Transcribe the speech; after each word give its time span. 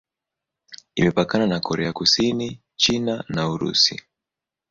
Imepakana 0.95 1.47
na 1.47 1.59
Korea 1.59 1.93
Kusini, 1.93 2.59
China 2.75 3.23
na 3.29 3.49
Urusi. 3.49 4.01